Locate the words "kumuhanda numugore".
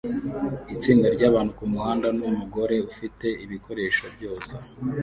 1.59-2.75